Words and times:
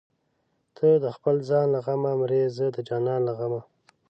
ته 0.77 0.89
د 1.03 1.05
خپل 1.15 1.35
ځان 1.49 1.67
له 1.75 1.79
غمه 1.85 2.11
مرې 2.19 2.43
زه 2.57 2.65
د 2.75 2.77
جانان 2.87 3.21
له 3.27 3.33
غمه 3.39 3.61